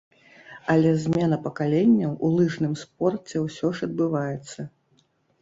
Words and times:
Але 0.73 0.93
змена 1.03 1.37
пакаленняў 1.47 2.15
у 2.25 2.31
лыжным 2.39 2.73
спорце 2.85 3.35
ўсё 3.45 3.73
ж 3.79 3.93
адбываецца. 3.93 4.69